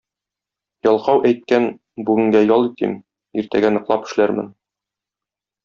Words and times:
Ялкау 0.91 1.21
әйткән: 1.29 1.67
бүгенгә 2.07 2.43
ял 2.53 2.67
итим, 2.71 2.97
иртәгә 3.43 3.73
ныклап 3.77 4.11
эшләрмен. 4.11 4.51